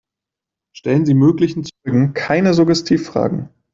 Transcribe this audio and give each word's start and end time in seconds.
Stellen 0.75 1.05
Sie 1.05 1.13
möglichen 1.13 1.63
Zeugen 1.63 2.15
keine 2.15 2.55
Suggestivfragen. 2.55 3.49